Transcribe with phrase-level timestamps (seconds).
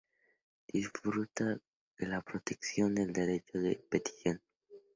[0.73, 1.59] Disfruta
[1.95, 4.41] de la protección del derecho de petición.